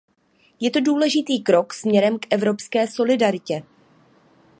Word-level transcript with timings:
Je 0.59 0.71
to 0.71 0.79
důležitý 0.79 1.41
krok 1.43 1.73
směrem 1.73 2.19
k 2.19 2.33
evropské 2.33 2.87
solidaritě. 2.87 3.63